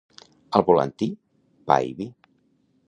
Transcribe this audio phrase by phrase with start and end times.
[0.59, 1.09] Al volantí,
[1.71, 2.13] pa i vi.